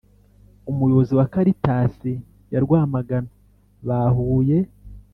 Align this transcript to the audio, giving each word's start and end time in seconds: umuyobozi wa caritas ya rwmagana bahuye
umuyobozi 0.71 1.11
wa 1.19 1.25
caritas 1.33 1.95
ya 2.51 2.59
rwmagana 2.63 3.29
bahuye 3.87 4.57